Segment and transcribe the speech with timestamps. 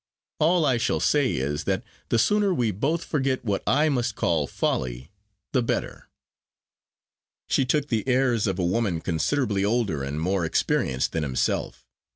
[0.39, 4.47] All I shall say is, that the sooner we both forget what I must call
[4.47, 5.11] folly,
[5.51, 6.09] the better."
[7.49, 11.85] She took the airs of a woman considerably older and more experienced than himself.